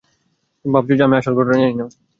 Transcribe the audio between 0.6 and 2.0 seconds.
ভাবছ যে, আমি আসল ঘটনা জানি না?